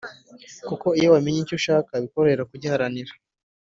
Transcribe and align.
kuko 0.67 0.87
iyo 0.99 1.07
wamenye 1.13 1.39
icyo 1.41 1.53
ushaka 1.59 1.91
bikorohera 2.03 2.47
kugiharanira. 2.51 3.13